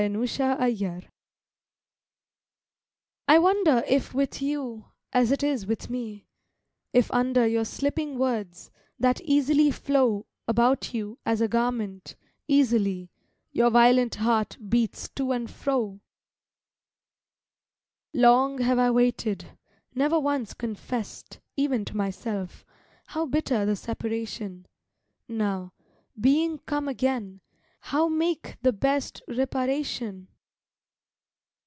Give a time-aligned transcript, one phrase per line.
[0.01, 1.03] AFTER MANY DAYS
[3.27, 6.25] I WONDER if with you, as it is with me,
[6.91, 12.15] If under your slipping words, that easily flow About you as a garment,
[12.47, 13.11] easily,
[13.51, 16.01] Your violent heart beats to and fro!
[18.11, 19.55] Long have I waited,
[19.93, 22.65] never once confessed, Even to myself,
[23.05, 24.65] how bitter the separation;
[25.27, 25.73] Now,
[26.19, 27.41] being come again,
[27.85, 30.27] how make the best Reparation?